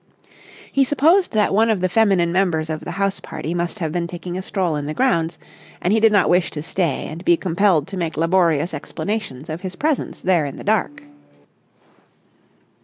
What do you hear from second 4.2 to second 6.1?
a stroll in the grounds, and he